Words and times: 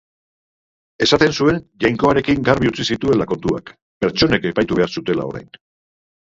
Esaten 1.05 1.35
zuen 1.39 1.59
Jainkoarekin 1.85 2.41
garbi 2.49 2.73
utzi 2.73 2.87
zituela 2.89 3.29
kontuak, 3.35 3.71
pertsonek 4.07 4.51
epaitu 4.55 4.83
behar 4.83 4.99
zutela 5.01 5.33
orain. 5.33 5.51